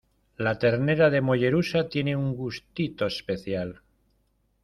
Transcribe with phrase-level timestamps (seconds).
[0.45, 3.81] La ternera de Mollerussa tiene un gustito especial.